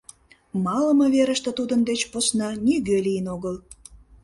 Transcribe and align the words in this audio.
Малыме 0.65 1.07
верыште 1.15 1.51
тудын 1.59 1.81
деч 1.89 2.01
посна 2.11 2.49
нигӧ 2.65 2.97
лийын 3.05 3.25
огыл. 3.35 3.55